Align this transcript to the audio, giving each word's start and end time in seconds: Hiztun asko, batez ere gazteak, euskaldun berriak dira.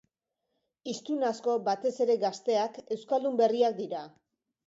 Hiztun 0.93 1.25
asko, 1.27 1.57
batez 1.67 1.91
ere 2.07 2.15
gazteak, 2.25 2.81
euskaldun 2.97 3.39
berriak 3.43 3.77
dira. 3.85 4.01